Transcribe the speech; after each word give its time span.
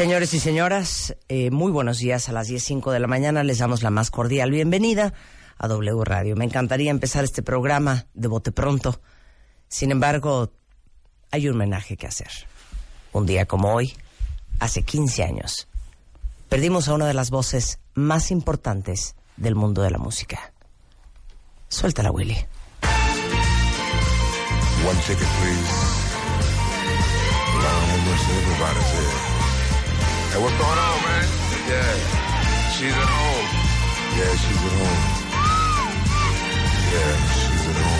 Señores 0.00 0.32
y 0.32 0.40
señoras, 0.40 1.14
eh, 1.28 1.50
muy 1.50 1.70
buenos 1.70 1.98
días. 1.98 2.30
A 2.30 2.32
las 2.32 2.48
10.05 2.48 2.90
de 2.90 3.00
la 3.00 3.06
mañana 3.06 3.44
les 3.44 3.58
damos 3.58 3.82
la 3.82 3.90
más 3.90 4.10
cordial 4.10 4.50
bienvenida 4.50 5.12
a 5.58 5.68
W 5.68 6.04
Radio. 6.06 6.36
Me 6.36 6.46
encantaría 6.46 6.90
empezar 6.90 7.22
este 7.22 7.42
programa 7.42 8.06
de 8.14 8.26
bote 8.26 8.50
pronto. 8.50 8.98
Sin 9.68 9.90
embargo, 9.90 10.52
hay 11.30 11.48
un 11.48 11.56
homenaje 11.56 11.98
que 11.98 12.06
hacer. 12.06 12.30
Un 13.12 13.26
día 13.26 13.44
como 13.44 13.74
hoy, 13.74 13.94
hace 14.58 14.84
15 14.84 15.22
años, 15.22 15.68
perdimos 16.48 16.88
a 16.88 16.94
una 16.94 17.06
de 17.06 17.12
las 17.12 17.28
voces 17.28 17.78
más 17.92 18.30
importantes 18.30 19.16
del 19.36 19.54
mundo 19.54 19.82
de 19.82 19.90
la 19.90 19.98
música. 19.98 20.54
Suéltala, 21.68 22.10
Willy. 22.10 22.38
One 24.82 24.98
ticket, 25.06 25.28
please. 25.42 26.00
Hey, 30.32 30.38
what's 30.40 30.56
going 30.58 30.78
on, 30.78 31.02
man? 31.02 31.26
Yeah, 31.66 31.90
she's 32.70 32.94
at 32.94 33.10
home. 33.18 33.46
Yeah, 34.14 34.30
she's 34.38 34.62
at 34.62 34.74
home. 34.78 35.02
Yeah, 36.92 37.12
she's 37.34 37.66
at 37.66 37.74
home. 37.82 37.99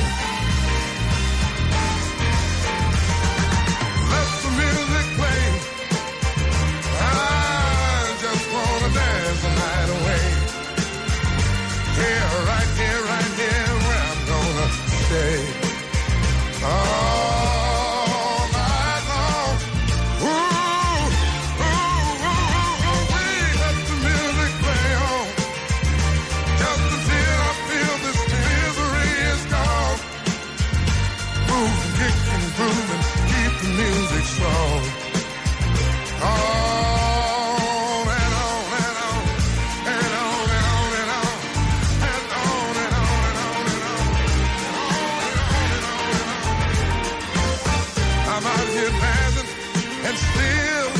And 48.82 50.16
still 50.16 50.90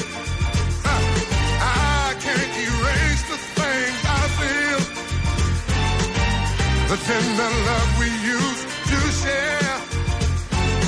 I 0.85 2.15
can't 2.21 2.55
erase 2.69 3.23
the 3.33 3.39
things 3.57 4.01
I 4.05 4.23
feel. 4.39 4.81
The 6.91 6.97
tender 7.09 7.51
love 7.69 7.91
we 7.99 8.11
used 8.37 8.65
to 8.91 8.99
share 9.23 9.77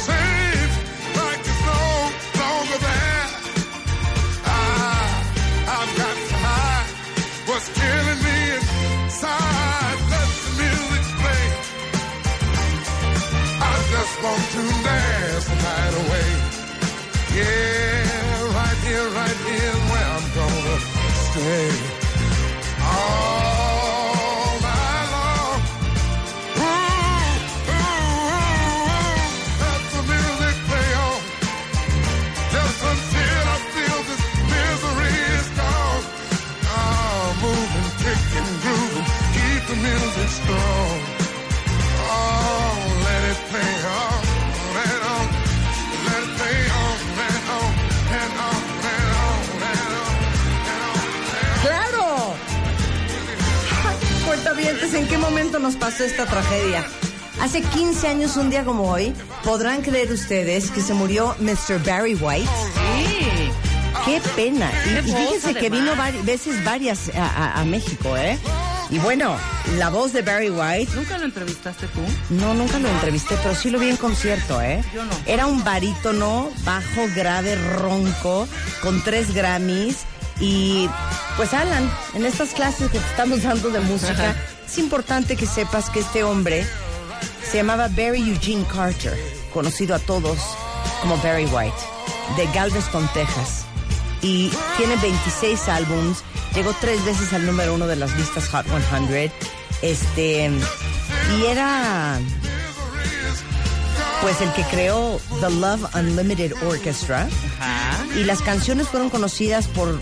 seems 0.04 0.74
like 1.16 1.40
it's 1.40 1.64
no 1.64 1.82
longer 2.42 2.78
there. 2.88 3.26
I, 4.44 4.54
I've 5.76 5.92
got 5.96 6.16
to 6.28 6.34
hide 6.44 6.90
what's 7.48 7.68
killing 7.72 8.20
me 8.28 8.38
inside. 9.04 9.98
Let 10.12 10.28
the 10.44 10.50
music 10.60 11.04
play. 11.22 11.46
I 13.62 13.74
just 13.92 14.14
want 14.22 14.44
to 14.52 14.81
Yeah, 17.34 18.54
right 18.54 18.78
here, 18.84 19.08
right 19.08 19.38
here, 19.48 19.72
where 19.88 20.06
I'm 20.16 20.34
gonna 20.34 20.78
stay. 21.30 22.01
Tragedia? 56.32 56.84
Hace 57.40 57.60
15 57.62 58.08
años, 58.08 58.36
un 58.36 58.50
día 58.50 58.64
como 58.64 58.90
hoy, 58.90 59.12
podrán 59.44 59.82
creer 59.82 60.10
ustedes 60.12 60.70
que 60.70 60.80
se 60.80 60.94
murió 60.94 61.34
Mr. 61.40 61.82
Barry 61.84 62.14
White. 62.14 62.48
Sí. 62.74 63.50
¡Qué 64.04 64.20
pena! 64.34 64.70
Y, 64.86 65.02
fíjense 65.02 65.54
que 65.54 65.68
vino 65.70 65.94
vari- 65.94 66.24
veces 66.24 66.64
varias 66.64 67.10
a, 67.14 67.24
a- 67.26 67.60
a 67.60 67.64
México, 67.64 68.16
¿eh? 68.16 68.38
Y 68.90 68.98
bueno, 68.98 69.36
la 69.78 69.88
voz 69.90 70.12
de 70.12 70.22
Barry 70.22 70.50
White, 70.50 70.92
¿Nunca 70.94 71.16
lo 71.18 71.24
entrevistaste 71.24 71.86
tú? 71.88 72.00
no, 72.34 72.52
nunca 72.52 72.78
lo 72.78 72.88
entrevisté, 72.88 73.36
pero 73.42 73.54
sí 73.54 73.70
lo 73.70 73.78
vi 73.78 73.88
en 73.90 73.96
concierto, 73.96 74.60
¿eh? 74.60 74.82
Yo 74.94 75.04
no. 75.04 75.10
Era 75.26 75.46
un 75.46 75.62
barítono, 75.64 76.50
bajo, 76.64 77.06
grave, 77.14 77.54
ronco, 77.56 78.46
con 78.82 79.02
tres 79.02 79.32
Grammys. 79.34 79.98
Y 80.40 80.88
pues 81.36 81.54
Alan, 81.54 81.88
en 82.14 82.26
estas 82.26 82.50
clases 82.50 82.90
que 82.90 82.98
te 82.98 83.06
estamos 83.06 83.42
dando 83.44 83.70
de 83.70 83.80
música, 83.80 84.34
es 84.72 84.78
importante 84.78 85.36
que 85.36 85.44
sepas 85.44 85.90
que 85.90 86.00
este 86.00 86.24
hombre 86.24 86.66
se 87.44 87.58
llamaba 87.58 87.88
Barry 87.88 88.30
Eugene 88.30 88.64
Carter, 88.64 89.18
conocido 89.52 89.94
a 89.94 89.98
todos 89.98 90.38
como 91.02 91.18
Barry 91.18 91.44
White, 91.44 91.76
de 92.38 92.46
Galveston, 92.54 93.06
Texas. 93.12 93.66
Y 94.22 94.50
tiene 94.78 94.96
26 94.96 95.68
álbums, 95.68 96.24
llegó 96.54 96.74
tres 96.80 97.04
veces 97.04 97.34
al 97.34 97.44
número 97.44 97.74
uno 97.74 97.86
de 97.86 97.96
las 97.96 98.16
listas 98.16 98.48
Hot 98.48 98.64
100. 98.66 99.30
Este, 99.82 100.50
y 101.36 101.44
era 101.44 102.18
pues 104.22 104.40
el 104.40 104.50
que 104.54 104.62
creó 104.70 105.20
The 105.40 105.50
Love 105.50 105.94
Unlimited 105.94 106.54
Orchestra. 106.66 107.28
Ajá. 107.60 108.06
Y 108.16 108.24
las 108.24 108.40
canciones 108.40 108.88
fueron 108.88 109.10
conocidas 109.10 109.68
por. 109.68 110.00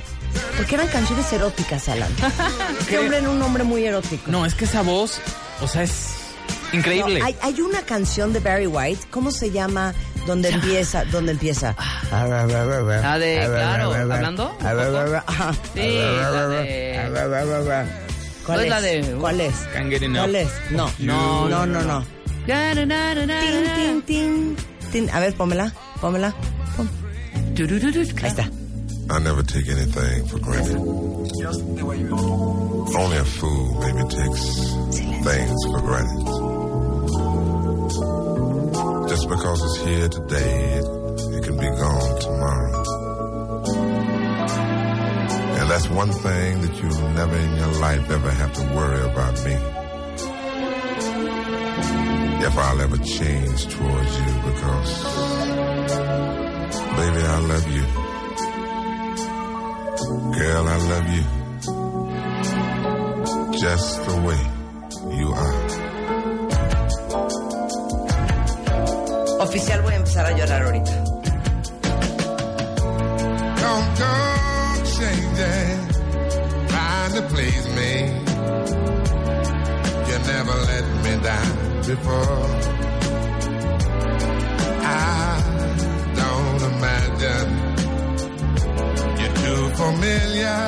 Porque 0.61 0.75
eran 0.75 0.89
canciones 0.89 1.33
eróticas, 1.33 1.89
Alan. 1.89 2.11
Este 2.81 2.99
hombre 2.99 3.17
era 3.19 3.31
un 3.31 3.41
hombre 3.41 3.65
muy 3.65 3.83
erótico. 3.87 4.31
No, 4.31 4.45
es 4.45 4.55
que 4.55 4.67
esa 4.67 4.83
voz, 4.83 5.19
o 5.63 5.67
sea, 5.67 5.85
es 5.85 6.09
increíble. 6.75 7.19
No, 7.21 7.25
hay, 7.25 7.37
hay 7.41 7.61
una 7.63 7.81
canción 7.81 8.35
de 8.35 8.41
Barry 8.41 8.67
White, 8.67 9.07
¿cómo 9.11 9.31
se 9.31 9.51
llama? 9.51 9.95
Donde 10.27 10.51
empieza, 10.51 11.07
donde 11.07 11.33
empieza. 11.33 11.75
Ah, 13.03 13.19
de- 13.19 13.39
claro, 13.47 13.91
¿hablando? 14.13 14.57
Sí, 15.73 15.81
la 15.81 16.49
de- 16.49 16.99
¿Cuál 18.45 18.59
No 18.59 18.65
es? 18.65 18.69
la 18.71 18.81
de- 18.83 19.17
¿Cuál 19.19 19.41
es? 19.41 19.55
¿Cuál 20.21 20.35
es? 20.37 20.49
No, 20.73 20.93
No, 20.99 21.49
no, 21.49 21.65
no, 21.67 21.83
no. 21.83 22.05
Tin, 23.41 24.03
tin, 24.03 24.03
tin, 24.03 24.57
tin. 24.93 25.11
A 25.11 25.21
ver, 25.21 25.33
pómela, 25.35 25.73
pómela. 26.03 26.35
Pom. 26.77 26.87
Ahí 28.27 28.31
está. 28.31 28.51
I 29.11 29.19
never 29.19 29.43
take 29.43 29.69
anything 29.69 30.25
for 30.27 30.39
granted. 30.39 30.77
Only 32.97 33.17
a 33.17 33.25
fool 33.25 33.81
maybe 33.81 34.09
takes 34.09 34.45
things 35.25 35.65
for 35.67 35.81
granted. 35.81 36.27
Just 39.09 39.29
because 39.29 39.63
it's 39.65 39.85
here 39.85 40.09
today, 40.09 40.75
it, 40.79 40.85
it 41.35 41.43
can 41.43 41.57
be 41.59 41.67
gone 41.67 42.21
tomorrow. 42.21 42.85
And 45.59 45.71
that's 45.71 45.89
one 45.91 46.13
thing 46.13 46.61
that 46.61 46.75
you'll 46.81 47.09
never 47.11 47.37
in 47.37 47.57
your 47.57 47.73
life 47.81 48.11
ever 48.11 48.31
have 48.31 48.53
to 48.55 48.63
worry 48.77 49.03
about 49.11 49.45
me. 49.45 49.55
If 52.47 52.57
I'll 52.57 52.81
ever 52.81 52.97
change 52.99 53.67
towards 53.75 54.21
you 54.21 54.35
because 54.45 55.05
Baby, 56.97 57.23
I 57.23 57.39
love 57.41 57.69
you. 57.71 58.00
Girl, 60.51 60.67
I 60.67 60.79
love 60.93 61.09
you. 61.17 61.25
Just 63.57 63.91
the 64.07 64.17
way 64.27 64.43
you 65.17 65.29
are. 65.45 65.61
Oficial, 69.45 69.81
voy 69.83 69.93
a 69.93 69.97
empezar 69.97 70.27
a 70.27 70.33
llorar 70.37 70.63
ahorita. 70.63 70.97
Don't 73.63 73.89
go 74.03 74.13
changing, 74.99 75.79
trying 76.67 77.13
to 77.15 77.23
please 77.33 77.67
me. 77.79 77.93
You 80.09 80.17
never 80.33 80.57
let 80.71 80.85
me 81.05 81.13
down 81.29 81.53
before. 81.87 82.49
I 84.83 85.20
familiar, 89.91 90.61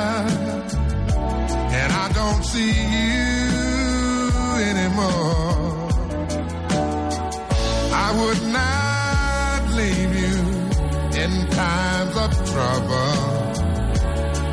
and 1.79 1.89
I 1.93 2.07
don't 2.19 2.43
see 2.43 2.73
you 3.05 3.43
anymore. 4.71 5.89
I 8.05 8.09
would 8.19 8.43
not 8.59 9.61
leave 9.79 10.13
you 10.23 10.37
in 11.23 11.31
times 11.61 12.15
of 12.25 12.31
trouble. 12.51 13.15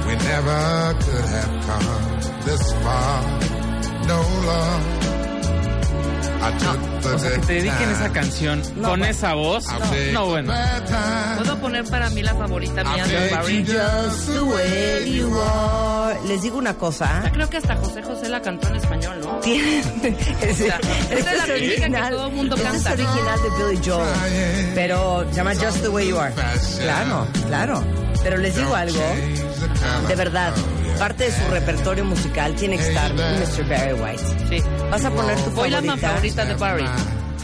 We 0.06 0.14
never 0.30 0.62
could 1.04 1.26
have 1.36 1.54
come 1.68 2.42
this 2.46 2.72
far. 2.82 3.22
No 4.06 4.20
love. 4.46 4.99
O 6.42 7.18
sea, 7.18 7.30
que 7.32 7.38
te 7.38 7.52
dediquen 7.54 7.90
esa 7.90 8.10
canción 8.12 8.60
No, 8.76 8.88
con 8.88 9.00
bueno. 9.00 9.04
esa 9.06 9.34
voz. 9.34 9.64
No, 10.12 10.26
the 10.26 10.26
bueno. 10.26 10.52
¿Puedo 11.36 11.58
poner 11.60 11.84
para 11.84 12.08
mí 12.10 12.22
la 12.22 12.34
favorita 12.34 12.82
mía 12.84 13.06
de 13.06 13.30
Barry? 13.30 13.64
you 13.64 13.72
Just 13.74 14.26
the 14.32 14.40
way 14.40 15.12
you 15.18 15.40
are. 15.40 16.18
Les 16.26 16.42
digo 16.42 16.56
una 16.58 16.74
cosa. 16.74 17.30
Creo 17.32 17.48
que 17.50 17.58
hasta 17.58 17.76
José 17.76 18.02
José 18.02 18.28
la 18.28 18.40
cantó 18.40 18.68
en 18.68 18.76
español, 18.76 19.20
¿no? 19.22 19.38
Tiene- 19.40 19.80
es, 20.40 20.56
sea, 20.56 20.78
esa 21.10 21.32
es 21.32 21.48
la 21.48 21.54
típica 21.54 21.56
que 21.56 21.82
original. 21.84 22.10
todo 22.14 22.30
mundo 22.30 22.56
este 22.56 22.68
canta. 22.68 22.92
es 22.94 23.00
original 23.00 23.38
de 23.42 23.64
Billy 23.64 23.80
Joel. 23.90 24.72
Pero 24.74 25.26
se 25.30 25.36
llama 25.36 25.52
Just 25.54 25.82
the 25.82 25.88
Way 25.88 26.08
You 26.08 26.18
Are. 26.18 26.34
Claro, 26.80 27.26
claro. 27.46 27.84
Pero 28.22 28.36
les 28.38 28.54
digo 28.56 28.74
algo. 28.74 29.02
De 30.08 30.14
verdad. 30.14 30.52
Parte 31.00 31.24
de 31.24 31.32
su 31.32 31.50
repertorio 31.50 32.04
musical 32.04 32.54
tiene 32.54 32.76
que 32.76 32.86
estar 32.88 33.12
Mr. 33.14 33.68
Barry 33.68 33.92
White. 33.94 34.22
Sí. 34.48 34.62
Vas 34.90 35.04
a 35.04 35.10
poner 35.10 35.36
tu 35.42 35.50
Voy 35.50 35.70
la 35.70 35.80
más 35.80 35.98
favorita. 36.00 36.08
favorita 36.08 36.44
de 36.44 36.54
Barry. 36.54 36.84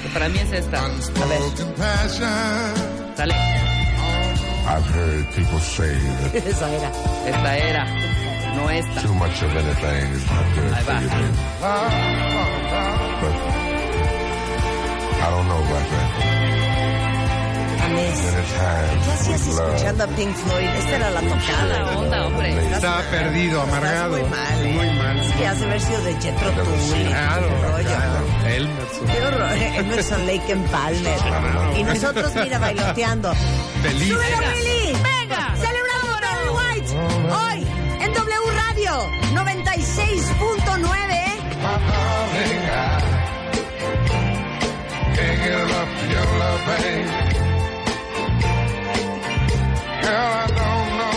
Que 0.02 0.08
para 0.10 0.28
mí 0.28 0.38
es 0.38 0.52
esta. 0.52 0.84
Unspoken 0.86 1.72
passion. 1.74 3.16
Sale. 3.16 3.34
I've 4.68 4.84
heard 4.94 5.26
people 5.34 5.58
say 5.60 5.94
that 6.32 6.34
Esa 6.46 6.68
era. 6.70 6.90
Esta 7.26 7.56
era. 7.58 7.84
No 8.56 8.68
esta. 8.70 9.00
too 9.02 9.14
much 9.14 9.42
of 9.42 9.50
anything 9.56 10.12
is 10.12 10.26
not 10.26 10.44
good 10.54 10.72
Ahí 10.72 10.84
for 10.84 10.92
va. 10.92 11.00
you. 11.00 11.08
But 13.22 13.34
I 15.22 15.30
don't 15.30 15.48
know 15.48 15.58
about 15.58 15.86
¿Qué 18.54 19.12
hacías 19.12 19.46
escuchando 19.46 20.04
a 20.04 20.06
Pink 20.08 20.34
Floyd? 20.36 20.64
Esta 20.78 20.96
era 20.96 21.10
la 21.10 21.20
tocada. 21.20 21.96
onda, 21.98 22.26
hombre. 22.26 22.72
Estaba 22.72 23.00
perdido, 23.10 23.62
Estás 23.64 23.78
amargado. 23.78 24.10
muy 24.16 24.22
mal. 24.30 24.66
¿eh? 24.66 24.72
Muy 24.72 24.90
mal. 24.98 25.32
Sí, 25.36 25.44
has 25.44 25.58
de 25.60 25.66
haber 25.66 25.80
sido 25.80 26.02
de 26.02 26.12
Jetro 26.20 26.50
Tull. 26.50 27.06
Claro, 27.06 27.48
qué 27.48 27.66
rollo. 27.66 27.84
claro. 27.84 28.24
Elmerson. 28.46 29.06
Qué 29.06 29.26
horror. 29.26 29.52
Emerson 29.76 30.26
Lake 30.26 30.52
en 30.52 30.62
Palmer. 30.64 31.18
Y 31.76 31.82
nosotros, 31.82 32.32
mira, 32.36 32.58
bailoteando. 32.58 33.34
Feliz. 33.82 34.08
¡Súbelo, 34.08 34.36
Venga. 34.38 34.52
Willy! 34.54 34.92
Venga. 35.02 35.56
¡Celebramos 35.56 36.16
a 36.16 36.20
Barry 36.20 36.48
White! 36.56 36.90
Hoy, 37.34 37.66
en 38.04 38.12
W 38.14 38.50
Radio 38.68 38.92
96.9. 39.34 40.76
my 41.62 41.78
darling, 41.88 42.62
I 42.68 43.04
can't 45.16 45.38
get 45.42 45.52
enough 45.52 46.02
of 46.02 46.10
your 46.10 46.26
love, 46.38 46.60
babe. 46.66 47.45
Girl, 50.06 50.14
I 50.14 50.46
don't 50.46 50.98
know, 50.98 51.15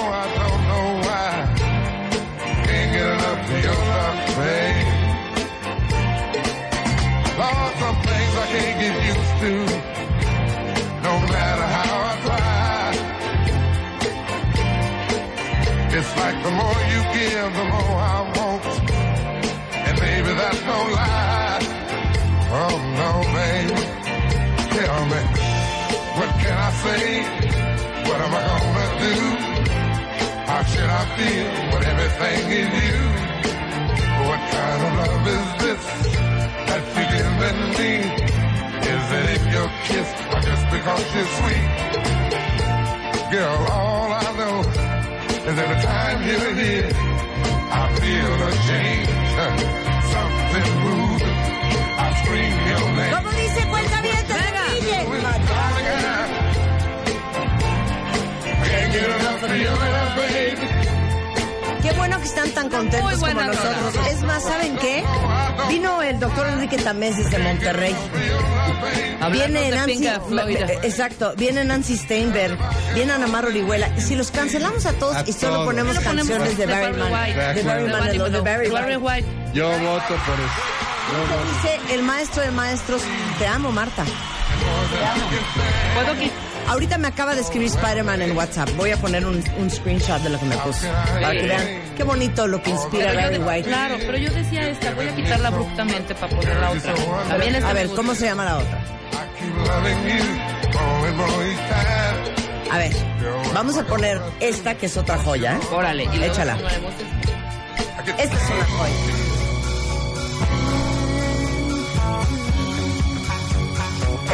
feel 31.20 31.52
when 31.72 31.84
everything 31.94 32.42
is 32.62 32.72
you? 32.88 33.02
What 34.28 34.42
kind 34.56 34.80
of 34.88 34.92
love 35.02 35.26
is 35.38 35.48
this 35.64 35.84
that 36.70 36.84
you're 36.96 37.12
giving 37.16 37.62
me? 37.80 37.94
Is 38.94 39.06
it 39.18 39.26
in 39.36 39.44
your 39.56 39.70
kiss 39.88 40.10
or 40.32 40.40
just 40.50 40.66
because 40.76 41.06
you're 41.14 41.32
sweet? 41.40 41.68
Girl, 43.34 43.60
all 43.78 44.10
I 44.14 44.30
know 44.40 44.58
is 45.50 45.58
every 45.64 45.82
time 45.92 46.18
you're 46.28 46.54
here, 46.64 46.90
I 47.82 47.86
feel 48.02 48.34
a 48.48 48.52
change. 48.70 49.10
Something 50.14 50.70
moving. 50.84 51.09
Están 62.30 62.52
tan 62.52 62.70
contentos 62.70 63.20
Muy 63.20 63.30
como 63.34 63.42
nosotros. 63.42 64.08
Es 64.08 64.22
más, 64.22 64.44
¿saben 64.44 64.78
qué? 64.78 65.04
Vino 65.68 66.02
el 66.02 66.20
doctor 66.20 66.48
Enrique 66.48 66.78
Tamés 66.78 67.18
desde 67.18 67.40
Monterrey. 67.40 67.96
Hablando 69.20 69.32
Viene 69.32 69.62
de 69.62 69.76
Nancy, 69.76 69.94
Pink 69.94 70.06
eh, 70.06 70.80
exacto, 70.84 71.34
viene 71.36 71.66
Nancy 71.66 71.98
Steinberg, 71.98 72.58
viene 72.94 73.12
Ana 73.12 73.28
Mar 73.28 73.46
Orihuela. 73.46 73.90
Y 73.98 74.02
si 74.02 74.16
los 74.16 74.32
cancelamos 74.32 74.86
a 74.86 74.94
todos 74.94 75.16
A 75.16 75.24
y 75.26 75.34
solo 75.34 75.56
todos. 75.56 75.66
ponemos 75.66 75.96
Lo 75.96 76.02
ponemos 76.02 76.30
canciones 76.30 76.58
de 76.58 76.66
Barry 76.66 77.02
White. 77.02 77.10
Manilow, 77.10 77.54
de 77.54 77.64
Barry 77.64 77.84
De 77.84 77.92
Manilow, 77.92 78.30
de 78.30 78.42
Barry 78.42 78.68
White. 78.70 78.98
White. 78.98 79.28
Yo 79.54 79.70
voto 79.70 80.08
por 80.08 80.40
eso. 80.40 80.80
Dice 81.64 81.94
el 81.96 82.04
maestro 82.04 82.44
de 82.44 82.52
maestros, 82.52 83.02
te 83.40 83.48
amo 83.48 83.72
Marta. 83.72 84.06
¿Puedo 85.96 86.20
quitar? 86.20 86.49
Ahorita 86.70 86.98
me 87.00 87.08
acaba 87.08 87.34
de 87.34 87.42
escribir 87.42 87.68
Spider-Man 87.68 88.22
en 88.22 88.38
WhatsApp. 88.38 88.70
Voy 88.78 88.92
a 88.92 88.98
poner 88.98 89.26
un, 89.26 89.44
un 89.58 89.70
screenshot 89.72 90.22
de 90.22 90.30
lo 90.30 90.40
que 90.40 90.46
me 90.46 90.56
puso. 90.58 90.88
Para 91.20 91.32
que 91.32 91.48
vean 91.48 91.68
qué 91.98 92.04
bonito 92.04 92.46
lo 92.46 92.62
que 92.62 92.70
inspira 92.70 93.12
Barry 93.14 93.38
White. 93.40 93.68
Claro, 93.68 93.96
pero 94.00 94.18
yo 94.20 94.32
decía 94.32 94.70
esta. 94.70 94.94
Voy 94.94 95.08
a 95.08 95.16
quitarla 95.16 95.48
abruptamente 95.48 96.14
para 96.14 96.36
poner 96.36 96.56
la 96.58 96.70
otra. 96.70 96.94
También 97.28 97.56
esta 97.56 97.70
A 97.72 97.74
ver. 97.74 97.88
¿cómo 97.96 98.14
se 98.14 98.26
llama 98.26 98.46
la 98.46 98.58
otra? 98.58 98.84
I 99.12 99.40
keep 99.40 99.56
loving 99.68 99.98
you 100.06 100.24
more 100.78 101.08
and 101.08 101.18
more 101.18 101.50
each 101.50 101.58
time. 101.58 102.72
A 102.72 102.78
ver, 102.78 102.94
vamos 103.56 103.76
a 103.78 103.84
poner 103.88 104.22
esta 104.40 104.76
que 104.76 104.86
es 104.86 104.96
otra 104.96 105.18
joya. 105.18 105.56
¿eh? 105.56 105.60
Órale. 105.72 106.04
y 106.04 106.24
Échala. 106.24 106.56
Esta 108.16 108.22
es 108.24 108.50
una 108.52 108.66
joya. 108.78 108.94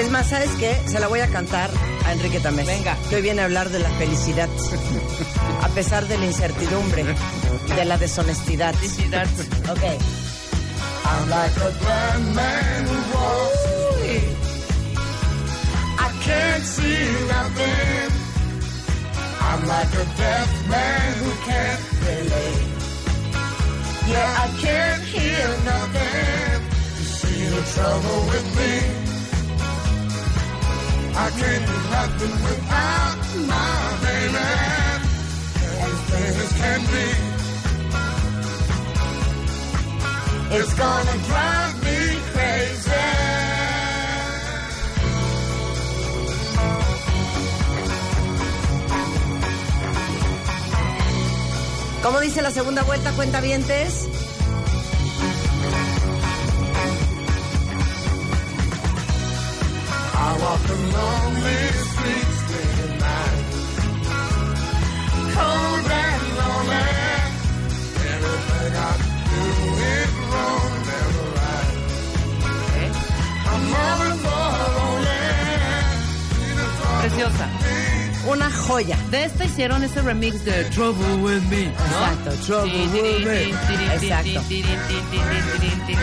Es 0.01 0.12
más, 0.12 0.27
¿sabes 0.27 0.50
qué? 0.60 0.75
Se 0.86 1.00
la 1.00 1.08
voy 1.08 1.22
a 1.22 1.27
cantar 1.27 1.70
a 2.06 2.14
Enrique 2.14 2.40
Tamés. 2.40 2.66
Venga. 2.66 2.98
Que 3.10 3.16
hoy 3.18 3.22
viene 3.22 3.42
a 3.42 3.46
hablar 3.46 3.70
de 3.70 3.80
la 3.80 3.90
felicidad. 3.92 4.50
A 5.62 5.68
pesar 5.70 6.08
de 6.08 6.18
la 6.18 6.26
incertidumbre, 6.26 7.04
de 7.76 7.86
la 7.86 7.98
deshonestidad. 7.98 8.74
Felicidad. 8.76 9.28
Ok. 9.70 9.84
I'm 11.08 11.30
like 11.30 11.56
a 11.58 11.72
blind 11.80 12.36
man 12.36 12.86
who 12.88 12.98
walks. 13.14 13.66
I 15.98 16.10
can't 16.24 16.64
see 16.64 17.28
nothing. 17.28 18.12
I'm 19.40 19.68
like 19.68 19.94
a 19.94 20.06
deaf 20.18 20.68
man 20.68 21.14
who 21.22 21.32
can't 21.46 21.82
relate. 22.02 22.66
Yeah, 24.08 24.44
I 24.44 24.48
can't 24.62 25.04
hear 25.04 25.48
nothing. 25.64 26.62
You 26.98 27.06
see 27.06 27.46
the 27.56 27.64
trouble 27.74 28.20
with 28.32 28.48
me. 28.58 29.15
I 31.18 31.30
can't 31.30 31.66
do 31.66 31.78
nothing 31.98 32.34
without 32.44 33.18
my 33.52 33.98
baby. 34.04 34.48
As 35.86 36.00
things 36.12 36.52
can 36.60 36.82
be. 36.92 37.08
It's 40.58 40.74
gonna 40.74 41.18
drive 41.30 41.76
me 41.84 41.98
crazy. 42.32 43.06
¿Cómo 52.04 52.20
dice 52.20 52.42
la 52.42 52.52
segunda 52.52 52.84
vuelta, 52.84 53.12
cuenta 53.14 53.40
cuentavientes? 53.40 54.15
Preciosa. 77.02 77.48
Una 78.28 78.50
joya. 78.50 78.98
De 79.12 79.26
esta 79.26 79.46
hicieron 79.46 79.84
ese 79.84 80.02
remix 80.02 80.44
de 80.44 80.64
Trouble 80.66 81.16
With 81.22 81.44
Me. 81.44 81.66
¿no? 81.66 81.72
Exacto, 81.72 82.32
Trouble 82.46 82.88
With 82.88 83.26
Me. 83.26 83.44
Exacto. 83.94 84.42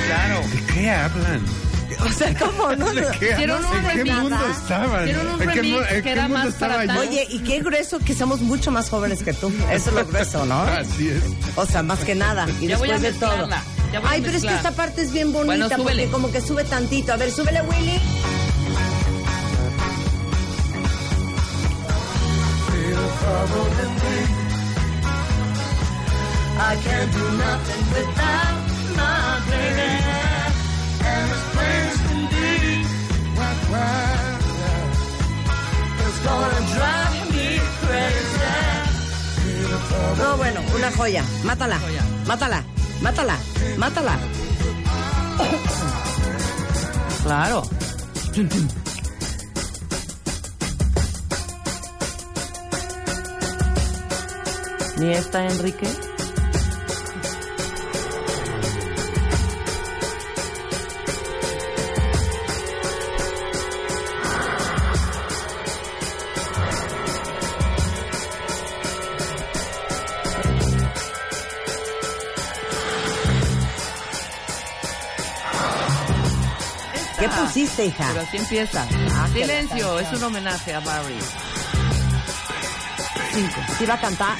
Claro. 0.07 0.41
¿De 0.49 0.73
qué 0.73 0.91
hablan? 0.91 1.72
O 2.01 2.09
sea, 2.13 2.35
¿cómo 2.39 2.75
no? 2.77 2.87
¿De 2.95 3.07
qué 3.19 3.33
Hicieron 3.33 3.65
un 3.65 3.77
¿En 3.77 3.83
qué 3.83 3.93
remix. 4.05 4.17
mundo 4.17 4.37
estaban? 4.51 5.09
¿En 5.09 5.15
qué, 5.39 5.45
remix 5.47 5.73
mu- 5.73 5.79
en 5.81 5.87
que 5.87 6.03
qué 6.03 6.11
era 6.13 6.23
mundo 6.29 6.45
más 6.45 6.55
para 6.55 6.75
estaba 6.75 6.85
yo? 6.85 7.01
tal. 7.01 7.09
Oye, 7.09 7.27
y 7.31 7.39
qué 7.41 7.61
grueso 7.61 7.99
que 7.99 8.15
somos 8.15 8.41
mucho 8.41 8.71
más 8.71 8.89
jóvenes 8.91 9.23
que 9.23 9.33
tú. 9.33 9.53
Eso 9.71 9.91
es 9.91 9.95
lo 9.97 10.07
grueso, 10.07 10.45
¿no? 10.47 10.61
Así 10.63 11.09
es. 11.09 11.23
O 11.57 11.67
sea, 11.67 11.83
más 11.83 12.01
que 12.01 12.15
nada. 12.15 12.47
Y 12.61 12.67
Ya 12.69 12.79
voy 12.79 12.91
a 12.91 12.99
después 12.99 13.15
de 13.15 13.19
todo. 13.21 13.31
mezclarla, 13.49 13.63
ya 13.93 14.01
voy 14.01 14.09
a 14.09 14.13
Ay, 14.13 14.21
pero 14.23 14.37
es 14.37 14.43
que 14.43 14.49
mezclar. 14.51 14.57
esta 14.57 14.71
parte 14.73 15.03
es 15.03 15.13
bien 15.13 15.33
bonita 15.33 15.55
Bueno, 15.77 15.83
porque 15.85 16.07
como 16.09 16.31
que 16.33 16.41
sube 16.41 16.65
tantito. 16.65 17.13
A 17.13 17.17
ver, 17.17 17.31
súbele, 17.31 17.63
Willy. 17.63 18.01
I 26.65 26.77
can't 26.85 27.13
do 27.13 27.31
nothing 27.33 27.85
without 27.93 28.57
my 28.97 29.41
baby. 29.51 30.12
No, 40.19 40.37
bueno, 40.37 40.61
una 40.75 40.93
joya. 40.93 41.25
Mátala. 41.45 41.79
Mátala. 42.27 42.63
Mátala. 43.01 43.39
Mátala. 43.77 44.19
Claro. 47.23 47.63
Ni 54.99 55.13
esta, 55.13 55.47
Enrique. 55.47 56.12
Pusiste, 77.41 77.87
hija? 77.87 78.05
Pero 78.09 78.21
así 78.21 78.37
empieza. 78.37 78.87
Ah, 79.15 79.29
Silencio, 79.33 79.99
es 79.99 80.13
un 80.13 80.23
homenaje 80.25 80.75
a 80.75 80.81
Barry. 80.81 81.17
Cinco. 83.35 83.61
Sí 83.79 83.87
va 83.87 83.95
a 83.95 84.01
cantar. 84.01 84.37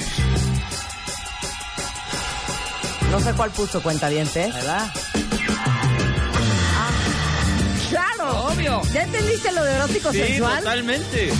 No 3.11 3.19
sé 3.19 3.33
cuál 3.33 3.51
puso 3.51 3.81
cuenta 3.81 4.09
bien, 4.09 4.27
¿eh? 4.35 4.49
¿Verdad? 4.53 4.91
¡Claro! 7.89 8.45
Obvio. 8.47 8.81
¿Ya 8.91 9.03
entendiste 9.03 9.51
lo 9.51 9.63
de 9.63 9.75
erótico 9.75 10.11
Sí, 10.11 10.19
sensual? 10.19 10.59
totalmente. 10.59 11.31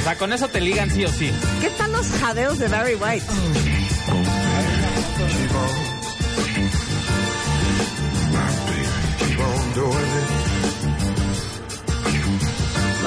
O 0.00 0.02
sea, 0.02 0.16
con 0.16 0.32
eso 0.32 0.48
te 0.48 0.60
ligan 0.60 0.90
sí 0.90 1.04
o 1.04 1.12
sí. 1.12 1.30
¿Qué 1.60 1.68
tal 1.70 1.92
los 1.92 2.08
jadeos 2.08 2.58
de 2.58 2.68
Barry 2.68 2.94
White? 2.94 3.26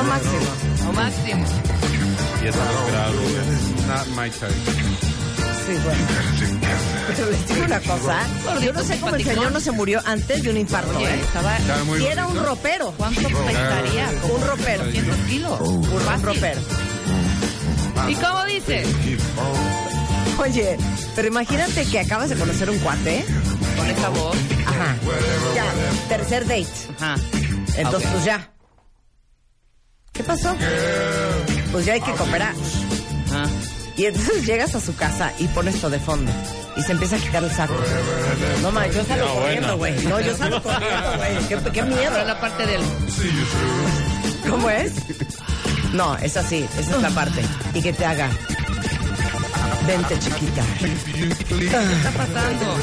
Lo 0.03 0.09
máximo. 0.09 0.85
Lo 0.85 0.93
máximo. 0.93 1.45
Y 2.43 2.47
eso 2.47 2.57
es 2.59 2.91
grave. 2.91 3.15
Not 3.87 4.07
my 4.17 4.29
type. 4.29 4.53
Sí, 5.65 5.71
bueno. 5.81 6.05
Pero 7.15 7.29
les 7.31 7.47
digo 7.47 7.65
una 7.65 7.79
cosa. 7.79 8.17
Yo 8.61 8.73
no 8.73 8.83
sé 8.83 8.99
cómo 8.99 9.15
el 9.15 9.23
señor 9.23 9.51
no 9.53 9.59
se 9.61 9.71
murió 9.71 10.01
antes 10.05 10.43
de 10.43 10.49
un 10.49 10.57
infarto, 10.57 10.99
¿eh? 10.99 11.19
estaba... 11.21 11.57
Y 11.97 12.05
era 12.05 12.27
un 12.27 12.43
ropero. 12.43 12.91
¿Cuánto 12.97 13.21
pesaría? 13.21 14.09
Un 14.33 14.45
ropero. 14.45 14.83
200 14.83 15.15
kilos. 15.29 15.61
Un 15.61 15.85
Fácil. 16.01 16.25
ropero. 16.25 16.61
¿Y 18.09 18.15
cómo 18.15 18.43
dice? 18.43 18.83
Oye, 20.37 20.77
pero 21.15 21.27
imagínate 21.29 21.85
que 21.85 21.99
acabas 22.01 22.29
de 22.29 22.35
conocer 22.35 22.69
un 22.69 22.79
cuate. 22.79 23.23
Con 23.77 23.89
esa 23.89 24.09
voz. 24.09 24.35
Ajá. 24.65 24.95
Ya, 25.55 25.65
tercer 26.09 26.43
date. 26.45 26.67
Ajá. 26.99 27.15
Entonces, 27.77 28.09
pues 28.11 28.25
ya. 28.25 28.52
¿Qué 30.13 30.23
pasó? 30.23 30.55
Pues 31.71 31.85
ya 31.85 31.93
hay 31.93 32.01
que 32.01 32.11
cooperar. 32.13 32.53
Ajá. 33.29 33.45
Y 33.97 34.05
entonces 34.05 34.45
llegas 34.45 34.73
a 34.75 34.79
su 34.81 34.95
casa 34.95 35.33
y 35.39 35.47
pones 35.47 35.75
esto 35.75 35.89
de 35.89 35.99
fondo. 35.99 36.31
Y 36.75 36.81
se 36.81 36.91
empieza 36.91 37.15
a 37.15 37.19
quitar 37.19 37.43
el 37.43 37.51
saco. 37.51 37.75
No, 38.61 38.71
ma, 38.71 38.87
yo 38.87 39.03
salgo 39.05 39.25
No, 39.27 39.33
corriendo, 39.35 39.77
bueno. 39.77 39.95
güey. 39.97 40.07
No, 40.07 40.19
yo 40.21 40.35
salgo 40.35 40.61
corriendo, 40.61 41.17
güey. 41.17 41.37
¿Qué, 41.47 41.71
qué 41.71 41.81
miedo. 41.83 42.25
la 42.25 42.39
parte 42.39 42.65
del... 42.65 42.81
¿Cómo 44.49 44.69
es? 44.69 44.93
No, 45.93 46.15
es 46.17 46.35
así. 46.37 46.67
Esa 46.79 46.95
es 46.95 47.01
la 47.01 47.09
parte. 47.11 47.41
Y 47.75 47.81
que 47.81 47.93
te 47.93 48.05
haga. 48.05 48.29
Vente, 49.85 50.17
chiquita. 50.19 50.63
¿Qué 50.79 51.65
está 51.65 52.11
pasando? 52.11 52.77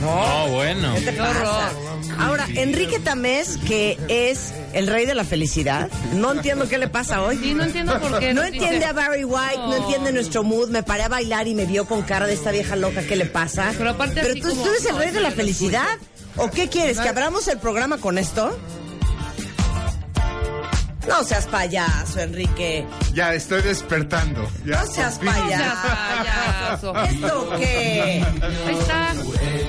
No, 0.00 0.48
bueno. 0.48 0.94
¿Qué 0.94 1.00
te 1.00 1.12
Qué 1.12 1.18
pasa? 1.18 1.40
horror. 1.40 2.20
Ahora, 2.20 2.46
Enrique 2.54 2.98
Tamés, 3.00 3.56
que 3.66 3.98
es 4.08 4.52
el 4.72 4.86
rey 4.86 5.06
de 5.06 5.14
la 5.14 5.24
felicidad, 5.24 5.88
no 6.14 6.32
entiendo 6.32 6.68
qué 6.68 6.78
le 6.78 6.88
pasa 6.88 7.22
hoy. 7.22 7.36
Sí, 7.38 7.54
no 7.54 7.64
entiendo 7.64 7.98
por 8.00 8.18
qué. 8.18 8.32
No 8.32 8.44
entiende 8.44 8.84
a 8.84 8.92
Barry 8.92 9.24
White, 9.24 9.56
no 9.58 9.68
No. 9.68 9.76
entiende 9.76 10.12
nuestro 10.12 10.42
mood. 10.44 10.68
Me 10.70 10.82
paré 10.82 11.02
a 11.04 11.08
bailar 11.08 11.48
y 11.48 11.54
me 11.54 11.64
vio 11.66 11.84
con 11.86 12.02
cara 12.02 12.26
de 12.26 12.34
esta 12.34 12.50
vieja 12.52 12.76
loca. 12.76 13.02
¿Qué 13.02 13.16
le 13.16 13.26
pasa? 13.26 13.72
Pero 13.76 13.90
aparte 13.90 14.34
tú, 14.36 14.48
como- 14.50 14.62
tú 14.64 14.70
eres 14.70 14.84
el 14.86 14.96
rey 14.96 15.10
de 15.10 15.20
la 15.20 15.30
felicidad. 15.32 15.86
¿O 16.36 16.48
qué 16.50 16.68
quieres? 16.68 16.98
¿Que 17.00 17.08
abramos 17.08 17.48
el 17.48 17.58
programa 17.58 17.98
con 17.98 18.18
esto? 18.18 18.56
No 21.08 21.24
seas 21.24 21.46
payaso, 21.46 22.20
Enrique. 22.20 22.84
Ya 23.18 23.34
estoy 23.34 23.62
despertando. 23.62 24.48
Ya, 24.64 24.80
No 24.84 24.86
seas 24.92 25.18
payaso. 25.18 26.94
¿Esto 27.04 27.50
qué? 27.58 28.24
Ahí 28.64 28.78
está. 28.78 29.12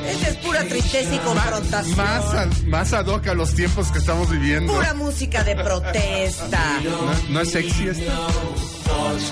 Esta 0.08 0.28
es 0.30 0.36
pura 0.38 0.64
tristeza 0.66 1.16
y 1.16 1.18
confrontación. 1.18 1.98
Más, 1.98 2.34
a- 2.36 2.48
más 2.68 2.94
ad 2.94 3.08
hoc 3.08 3.26
a 3.26 3.34
los 3.34 3.56
tiempos 3.56 3.92
que 3.92 3.98
estamos 3.98 4.30
viviendo. 4.30 4.72
Pura 4.72 4.94
música 4.94 5.44
de 5.44 5.56
protesta. 5.56 6.62
¿No, 6.84 7.30
no 7.34 7.42
es 7.42 7.52
sexy 7.52 7.88
esto? 7.88 8.12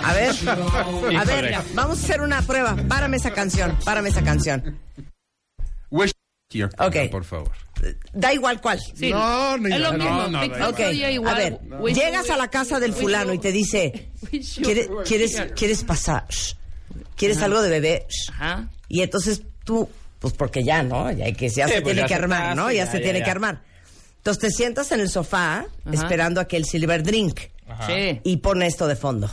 A 0.03 0.13
ver, 0.13 0.33
a 1.19 1.23
ver, 1.23 1.55
vamos 1.75 1.99
a 1.99 2.03
hacer 2.03 2.21
una 2.21 2.41
prueba. 2.41 2.75
Párame 2.89 3.17
esa 3.17 3.29
canción, 3.33 3.77
párame 3.85 4.09
esa 4.09 4.23
canción. 4.23 4.79
Wish 5.91 6.11
here, 6.51 6.69
Ok. 6.79 7.11
por 7.11 7.23
favor. 7.23 7.51
Da 8.13 8.33
igual 8.33 8.59
cuál. 8.61 8.79
Sí, 8.95 9.09
No, 9.11 9.57
ni- 9.57 9.73
es 9.73 9.79
lo 9.79 9.91
no, 9.93 9.97
mismo. 9.97 10.21
no, 10.23 10.29
no. 10.29 10.39
Bang 10.49 10.61
Ok, 10.69 10.75
Theory 10.77 11.05
igual. 11.13 11.33
a 11.35 11.37
ver, 11.37 11.59
llegas 11.93 12.29
a 12.29 12.37
la 12.37 12.49
casa 12.49 12.79
del 12.79 12.93
fulano 12.93 13.33
y 13.33 13.39
te 13.39 13.51
dice, 13.51 14.09
¿quieres, 14.63 14.89
quieres, 15.05 15.41
quieres 15.55 15.83
pasar? 15.83 16.25
¿Quieres 17.15 17.41
algo 17.41 17.61
de 17.61 17.69
bebé? 17.69 18.07
Ajá. 18.29 18.69
Y 18.87 19.01
entonces 19.01 19.41
tú, 19.63 19.89
pues 20.19 20.33
porque 20.33 20.63
ya, 20.63 20.83
¿no? 20.83 21.11
Ya, 21.11 21.25
hay 21.25 21.33
que, 21.33 21.49
ya 21.49 21.67
Sí, 21.67 21.73
se 21.75 21.81
pues 21.81 21.93
tiene 21.93 22.01
ya 22.01 22.07
que 22.07 22.13
se 22.15 22.19
armar, 22.21 22.41
pasa, 22.43 22.55
¿no? 22.55 22.71
Ya, 22.71 22.85
ya, 22.85 22.91
se 22.91 22.97
ya, 22.97 23.03
tiene 23.03 23.19
ya. 23.19 23.25
que 23.25 23.31
armar. 23.31 23.61
Entonces 24.17 24.41
te 24.41 24.51
sientas 24.51 24.91
en 24.91 24.99
el 24.99 25.09
sofá 25.09 25.65
esperando 25.91 26.41
a 26.41 26.47
que 26.47 26.57
el 26.57 26.65
silver 26.65 27.01
drink 27.03 27.39
Sí. 27.87 28.19
y 28.23 28.37
pone 28.37 28.65
esto 28.67 28.87
de 28.87 28.95
fondo. 28.95 29.29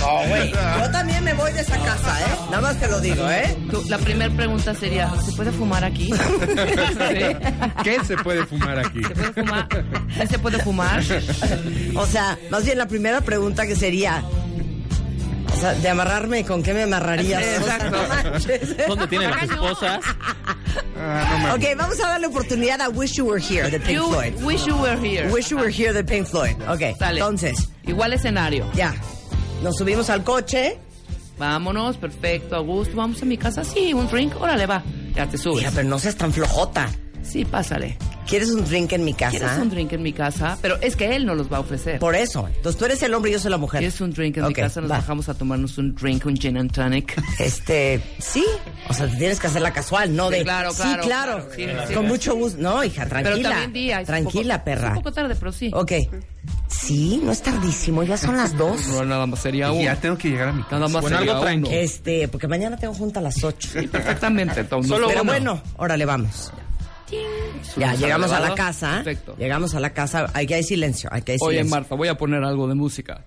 No, 0.00 0.28
güey. 0.28 0.50
Yo 0.52 0.90
también 0.92 1.24
me 1.24 1.34
voy 1.34 1.52
de 1.52 1.60
esa 1.60 1.76
casa, 1.78 2.20
¿eh? 2.20 2.35
Nada 2.56 2.68
más 2.72 2.80
te 2.80 2.88
lo 2.88 3.00
digo, 3.00 3.28
¿eh? 3.30 3.54
Tú- 3.70 3.84
la 3.88 3.98
primera 3.98 4.34
pregunta 4.34 4.74
sería, 4.74 5.12
¿se 5.20 5.32
puede 5.32 5.52
fumar 5.52 5.84
aquí? 5.84 6.10
¿Qué 7.84 7.98
se 8.04 8.16
puede 8.16 8.46
fumar 8.46 8.78
aquí? 8.78 9.02
¿Se 9.02 9.10
puede 9.14 9.32
fumar? 9.34 9.68
¿Sí 10.20 10.26
¿Se 10.26 10.38
puede 10.38 10.58
fumar? 10.62 11.02
O 11.96 12.06
sea, 12.06 12.38
más 12.50 12.64
bien 12.64 12.78
la 12.78 12.88
primera 12.88 13.20
pregunta 13.20 13.66
que 13.66 13.76
sería, 13.76 14.22
o 15.54 15.60
sea, 15.60 15.74
de 15.74 15.86
amarrarme, 15.88 16.44
¿con 16.46 16.62
qué 16.62 16.72
me 16.72 16.84
amarrarías? 16.84 17.42
Exacto. 17.42 17.98
¿Dónde 18.88 19.06
tienen 19.06 19.30
las 19.30 19.42
esposas? 19.42 20.00
Ah, 20.98 21.28
no 21.30 21.58
me 21.58 21.72
Ok, 21.72 21.76
vamos 21.78 22.00
a 22.02 22.08
darle 22.08 22.26
oportunidad 22.28 22.80
a 22.80 22.88
Wish 22.88 23.16
You 23.16 23.26
Were 23.26 23.42
Here 23.42 23.70
de 23.70 23.78
Pink 23.80 23.98
You 23.98 24.08
Floyd. 24.08 24.32
wish 24.42 24.64
you 24.64 24.76
were 24.76 24.96
here. 24.96 25.28
Wish 25.30 25.48
You 25.50 25.58
Were 25.58 25.70
Here 25.70 25.92
de 25.92 26.02
Pink 26.04 26.26
Floyd. 26.26 26.56
Ok, 26.70 26.80
entonces, 27.00 27.68
Igual 27.86 28.14
escenario. 28.14 28.66
ya. 28.74 28.94
Nos 29.62 29.76
subimos 29.76 30.08
al 30.10 30.24
coche. 30.24 30.78
Vámonos, 31.38 31.96
perfecto, 31.98 32.56
a 32.56 32.60
gusto. 32.60 32.96
Vamos 32.96 33.22
a 33.22 33.26
mi 33.26 33.36
casa. 33.36 33.62
Sí, 33.64 33.92
un 33.92 34.08
drink. 34.08 34.34
Órale, 34.40 34.66
va. 34.66 34.82
Ya 35.14 35.26
te 35.26 35.36
subes. 35.38 35.62
Hija, 35.62 35.72
pero 35.74 35.88
no 35.88 35.98
seas 35.98 36.16
tan 36.16 36.32
flojota. 36.32 36.88
Sí, 37.22 37.44
pásale. 37.44 37.98
¿Quieres 38.28 38.50
un 38.50 38.64
drink 38.64 38.92
en 38.92 39.04
mi 39.04 39.12
¿Quieres 39.12 39.40
casa? 39.40 39.60
un 39.60 39.68
drink 39.68 39.92
en 39.92 40.02
mi 40.02 40.12
casa? 40.12 40.56
Pero 40.62 40.76
es 40.80 40.94
que 40.94 41.14
él 41.16 41.26
no 41.26 41.34
los 41.34 41.52
va 41.52 41.56
a 41.56 41.60
ofrecer. 41.60 41.98
Por 41.98 42.14
eso. 42.14 42.46
Entonces 42.46 42.78
tú 42.78 42.84
eres 42.84 43.02
el 43.02 43.12
hombre 43.14 43.30
y 43.30 43.34
yo 43.34 43.40
soy 43.40 43.50
la 43.50 43.56
mujer. 43.56 43.80
¿Quieres 43.80 44.00
un 44.00 44.12
drink 44.12 44.36
en 44.36 44.46
mi 44.46 44.54
casa? 44.54 44.80
Nos 44.80 44.90
va. 44.90 44.96
bajamos 44.98 45.28
a 45.28 45.34
tomarnos 45.34 45.76
un 45.78 45.94
drink, 45.94 46.24
un 46.24 46.36
gin 46.36 46.56
and 46.56 46.72
tonic. 46.72 47.20
Este, 47.40 48.00
sí. 48.18 48.44
O 48.88 48.94
sea, 48.94 49.08
te 49.08 49.16
tienes 49.16 49.40
que 49.40 49.48
hacerla 49.48 49.72
casual, 49.72 50.14
no 50.14 50.28
Sí, 50.30 50.36
de. 50.36 50.42
claro, 50.44 50.70
Sí, 50.70 50.76
claro, 50.82 51.02
claro. 51.02 51.32
claro, 51.48 51.48
sí, 51.56 51.66
sí. 51.88 51.94
Con 51.94 52.06
mucho 52.06 52.34
gusto. 52.36 52.58
No, 52.60 52.82
hija, 52.84 53.06
tranquila. 53.06 53.34
Pero 53.36 53.48
también 53.48 53.72
día. 53.72 54.04
Tranquila, 54.04 54.54
poco- 54.58 54.64
perra. 54.64 54.88
Un 54.90 54.94
poco 54.94 55.12
tarde, 55.12 55.34
pero 55.36 55.52
sí. 55.52 55.70
Ok. 55.74 55.92
Sí, 56.86 57.20
no 57.22 57.32
es 57.32 57.42
tardísimo, 57.42 58.02
ya 58.04 58.16
son 58.16 58.36
las 58.36 58.56
dos. 58.56 58.86
No, 58.90 59.04
nada 59.04 59.26
más 59.26 59.40
sería 59.40 59.72
uno. 59.72 59.82
ya 59.82 59.96
tengo 59.96 60.16
que 60.16 60.28
llegar 60.30 60.48
a 60.48 60.52
mi 60.52 60.62
casa. 60.62 60.76
Nada 60.76 60.88
más 60.88 61.02
Bueno, 61.02 61.18
sería 61.18 61.36
algo. 61.38 61.70
Este, 61.70 62.28
porque 62.28 62.46
mañana 62.48 62.76
tengo 62.76 62.94
junta 62.94 63.20
a 63.20 63.22
las 63.22 63.42
ocho. 63.42 63.68
Sí, 63.72 63.86
perfectamente. 63.86 64.60
Entonces, 64.60 64.90
Solo 64.90 65.08
Pero 65.08 65.22
uno. 65.22 65.32
bueno, 65.32 65.62
órale, 65.76 66.04
vamos. 66.04 66.52
Ya, 67.76 67.94
llegamos 67.94 68.32
a 68.32 68.40
la 68.40 68.54
casa. 68.54 68.94
Perfecto. 68.96 69.36
Llegamos 69.38 69.74
a 69.76 69.80
la 69.80 69.90
casa. 69.90 70.26
Hay 70.34 70.46
que 70.46 70.54
hay 70.54 70.62
silencio, 70.64 71.08
hay 71.12 71.22
que 71.22 71.32
hay 71.32 71.38
Oye, 71.40 71.58
silencio. 71.58 71.76
Marta, 71.76 71.94
voy 71.94 72.08
a 72.08 72.16
poner 72.16 72.42
algo 72.42 72.66
de 72.66 72.74
música. 72.74 73.24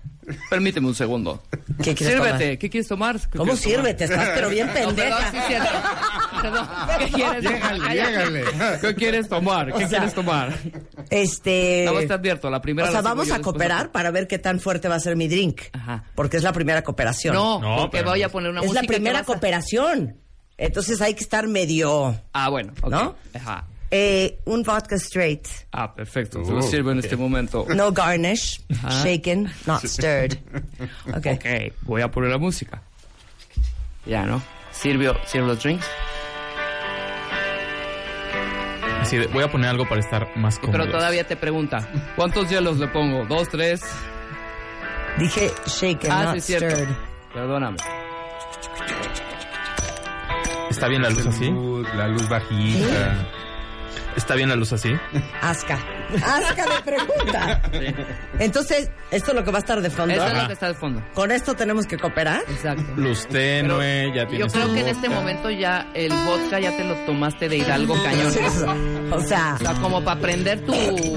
Permíteme 0.50 0.86
un 0.86 0.94
segundo. 0.94 1.42
¿Qué 1.82 1.94
quieres 1.94 2.16
Sírvete. 2.16 2.38
tomar? 2.44 2.58
¿Qué 2.58 2.70
quieres 2.70 2.88
tomar? 2.88 3.20
¿Qué 3.20 3.38
¿Cómo 3.38 3.52
quieres 3.52 3.62
tomar? 3.62 3.76
sírvete? 3.96 4.04
Estás 4.04 4.28
pero 4.34 4.48
bien 4.50 4.66
No, 4.66 4.72
perdón, 4.74 4.94
pendeja. 4.96 5.30
sí, 5.30 5.38
cierto. 5.48 5.70
Perdón. 6.42 6.68
¿Qué 6.98 7.06
quieres 7.10 7.44
tomar? 7.44 7.74
Llégale, 7.74 7.80
Cállate. 7.80 8.10
llégale. 8.10 8.44
¿Qué 8.80 8.94
quieres 8.94 9.28
tomar? 9.28 9.66
¿Qué 9.66 9.72
O 9.72 9.78
sea, 9.78 9.88
quieres 9.88 10.14
tomar? 10.14 10.58
Este. 11.10 11.88
Más 11.92 12.06
te 12.06 12.12
advierto, 12.14 12.48
la 12.50 12.62
primera 12.62 12.88
O 12.88 12.90
sea, 12.92 13.02
la 13.02 13.08
sirvo 13.10 13.16
vamos 13.16 13.30
a 13.32 13.40
cooperar 13.42 13.86
la- 13.86 13.92
para 13.92 14.10
ver 14.10 14.26
qué 14.28 14.38
tan 14.38 14.60
fuerte 14.60 14.88
va 14.88 14.94
a 14.94 15.00
ser 15.00 15.16
mi 15.16 15.28
drink. 15.28 15.60
Ajá. 15.72 16.04
Porque 16.14 16.36
es 16.36 16.42
la 16.42 16.52
primera 16.52 16.82
cooperación. 16.82 17.34
No, 17.34 17.60
No, 17.60 17.76
porque 17.82 17.98
pero 17.98 18.10
voy 18.10 18.20
no. 18.20 18.26
a 18.26 18.28
poner 18.28 18.50
una 18.50 18.60
es 18.60 18.66
música 18.66 18.82
la 18.82 18.86
que 18.86 18.94
primera 18.94 19.18
a- 19.20 19.24
cooperación. 19.24 20.16
Entonces 20.56 21.00
hay 21.00 21.14
que 21.14 21.22
estar 21.24 21.46
medio. 21.48 22.20
Ah, 22.32 22.48
bueno. 22.50 22.72
ok. 22.82 22.90
¿No? 22.90 23.16
Ajá. 23.34 23.64
Eh, 23.92 24.38
un 24.44 24.62
vodka 24.62 24.94
straight. 24.96 25.48
Ah, 25.72 25.92
perfecto. 25.92 26.42
Te 26.42 26.50
lo 26.52 26.58
Uh, 26.58 26.62
sirvo 26.62 26.92
en 26.92 27.00
este 27.00 27.16
momento. 27.16 27.66
No 27.74 27.90
garnish. 27.90 28.62
Ajá. 28.72 29.02
Shaken, 29.04 29.50
not 29.66 29.84
stirred. 29.84 30.38
Ok. 31.08 31.26
Ok, 31.34 31.46
voy 31.82 32.02
a 32.02 32.08
poner 32.10 32.30
la 32.30 32.38
música. 32.38 32.82
Ya, 34.06 34.24
¿no? 34.26 34.40
Sirvió, 34.70 35.16
sirve 35.26 35.48
los 35.48 35.62
drinks. 35.62 35.84
Así 39.10 39.16
de, 39.18 39.26
voy 39.26 39.42
a 39.42 39.50
poner 39.50 39.68
algo 39.70 39.88
para 39.88 40.00
estar 40.00 40.28
más 40.36 40.60
cómodo. 40.60 40.78
Pero 40.78 40.88
todavía 40.92 41.26
te 41.26 41.34
pregunta, 41.34 41.84
¿cuántos 42.14 42.48
hielos 42.48 42.78
le 42.78 42.86
pongo? 42.86 43.24
¿Dos, 43.26 43.48
tres? 43.48 43.82
Dije 45.18 45.50
shaken, 45.66 46.12
Ah, 46.12 46.24
not 46.26 46.34
sí, 46.36 46.40
cierto. 46.42 46.76
stirred. 46.76 46.94
Perdóname. 47.34 47.76
¿Está 50.70 50.86
bien 50.86 51.02
la 51.02 51.10
luz 51.10 51.26
así? 51.26 51.50
La 51.96 52.06
luz 52.06 52.28
bajita. 52.28 53.26
¿Está 54.14 54.36
bien 54.36 54.48
la 54.48 54.54
luz 54.54 54.72
así? 54.72 54.94
Asca. 55.42 55.76
Asca 56.16 56.64
de 56.66 56.82
pregunta. 56.84 57.62
Entonces, 58.38 58.90
esto 59.10 59.30
es 59.30 59.36
lo 59.36 59.44
que 59.44 59.50
va 59.50 59.58
a 59.58 59.60
estar 59.60 59.80
de 59.80 59.90
fondo. 59.90 60.14
Eso 60.14 60.26
es 60.26 60.34
lo 60.42 60.46
que 60.46 60.52
está 60.52 60.68
de 60.68 60.74
fondo. 60.74 61.02
Con 61.14 61.30
esto 61.30 61.54
tenemos 61.54 61.86
que 61.86 61.98
cooperar. 61.98 62.42
Exacto. 62.48 62.84
Luz 62.96 63.26
tenue, 63.26 64.12
ya 64.14 64.22
Yo 64.24 64.28
tienes 64.28 64.52
creo 64.52 64.66
tu 64.68 64.74
que 64.74 64.80
en 64.80 64.88
este 64.88 65.08
momento 65.08 65.50
ya 65.50 65.86
el 65.94 66.10
vodka 66.12 66.60
ya 66.60 66.76
te 66.76 66.84
lo 66.84 66.94
tomaste 67.06 67.48
de 67.48 67.56
Hidalgo 67.58 67.94
Cañón. 68.02 68.26
O 69.12 69.20
sea, 69.20 69.56
O 69.56 69.58
sea, 69.64 69.74
como 69.80 70.02
para 70.04 70.20
prender 70.20 70.64
tu, 70.64 70.72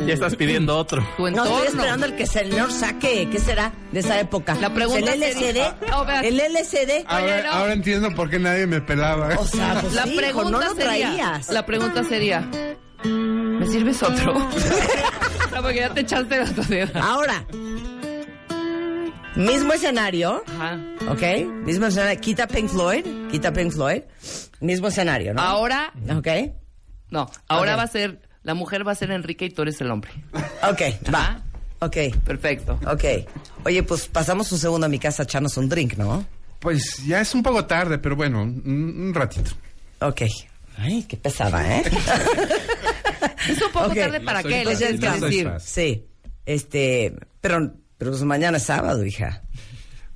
Ya 0.05 0.13
estás 0.13 0.35
pidiendo 0.35 0.77
otro. 0.77 1.05
tu 1.17 1.27
entorno. 1.27 1.51
estoy 1.57 1.67
esperando 1.67 2.05
el 2.05 2.15
que 2.15 2.23
el 2.23 2.29
señor 2.29 2.71
saque. 2.71 3.29
¿Qué 3.31 3.39
será 3.39 3.71
de 3.91 3.99
esa 3.99 4.19
época? 4.19 4.55
La 4.55 4.73
pregunta 4.73 5.13
¿El 5.13 5.21
LCD? 5.23 5.39
sería- 5.39 5.75
No, 5.89 6.05
vean. 6.05 6.25
¿El 6.25 6.39
LCD? 6.39 7.05
Ahora, 7.07 7.43
no. 7.43 7.51
ahora 7.51 7.73
entiendo 7.73 8.11
por 8.15 8.29
qué 8.29 8.39
nadie 8.39 8.67
me 8.67 8.81
pelaba. 8.81 9.29
O 9.37 9.45
sea, 9.45 9.77
pues 9.81 9.93
La 9.93 10.03
sí, 10.03 10.09
hijo, 10.11 10.17
pregunta 10.21 10.49
no 10.51 10.59
lo 10.61 10.75
sería, 10.75 11.07
traías. 11.07 11.49
la 11.49 11.65
pregunta 11.65 12.03
sería, 12.03 12.49
¿me 13.63 13.69
sirves 13.71 14.03
otro? 14.03 14.33
no, 15.53 15.61
porque 15.61 15.77
ya 15.79 15.93
te 15.93 16.01
echaste 16.01 16.37
la 16.37 16.45
tosida. 16.53 17.01
Ahora, 17.01 17.45
mismo 19.35 19.73
escenario, 19.73 20.43
Ajá. 20.47 20.79
¿ok? 21.09 21.47
Mismo 21.65 21.85
escenario. 21.87 22.19
Quita 22.21 22.47
Pink 22.47 22.69
Floyd, 22.69 23.05
quita 23.31 23.51
Pink 23.53 23.71
Floyd. 23.71 24.01
Mismo 24.59 24.87
escenario, 24.87 25.33
¿no? 25.33 25.41
Ahora, 25.41 25.91
¿Ok? 26.15 26.27
no, 27.09 27.29
ahora 27.47 27.75
va 27.75 27.83
a 27.83 27.87
ser, 27.87 28.21
la 28.43 28.53
mujer 28.53 28.87
va 28.87 28.91
a 28.91 28.95
ser 28.95 29.11
Enrique 29.11 29.45
y 29.45 29.49
tú 29.49 29.61
eres 29.63 29.79
el 29.81 29.91
hombre. 29.91 30.11
Ok, 30.69 30.81
va. 31.13 31.41
Ok, 31.79 31.97
Perfecto. 32.23 32.79
ok. 32.87 33.03
Oye, 33.65 33.83
pues 33.83 34.07
pasamos 34.07 34.51
un 34.53 34.57
segundo 34.59 34.85
a 34.85 34.89
mi 34.89 34.99
casa 34.99 35.23
a 35.23 35.25
echarnos 35.25 35.57
un 35.57 35.67
drink, 35.67 35.95
¿no? 35.97 36.25
Pues 36.59 37.03
ya 37.05 37.19
es 37.19 37.35
un 37.35 37.43
poco 37.43 37.65
tarde, 37.65 37.97
pero 37.97 38.15
bueno, 38.15 38.41
un, 38.41 38.63
un 38.65 39.13
ratito. 39.13 39.51
Ok. 39.99 40.21
Ay, 40.77 41.03
qué 41.07 41.17
pesada, 41.17 41.77
¿eh? 41.77 41.83
Es 43.49 43.61
un 43.61 43.71
poco 43.71 43.93
tarde 43.93 44.19
para 44.21 44.41
No 44.41 44.49
qué, 44.49 44.65
les 44.65 44.77
tienes 44.79 44.99
que 44.99 45.05
no 45.07 45.17
soy 45.19 45.29
decir. 45.29 45.47
fácil. 45.47 45.69
sí. 45.69 46.05
Este, 46.45 47.13
pero, 47.41 47.73
pero 47.97 48.11
pues 48.11 48.23
mañana 48.23 48.57
es 48.57 48.63
sábado, 48.63 49.05
hija. 49.05 49.43